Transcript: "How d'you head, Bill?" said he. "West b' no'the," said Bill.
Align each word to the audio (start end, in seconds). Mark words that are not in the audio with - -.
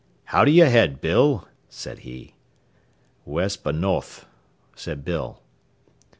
"How 0.23 0.43
d'you 0.43 0.63
head, 0.65 0.99
Bill?" 0.99 1.47
said 1.69 1.99
he. 1.99 2.33
"West 3.23 3.63
b' 3.63 3.71
no'the," 3.71 4.25
said 4.75 5.05
Bill. 5.05 5.43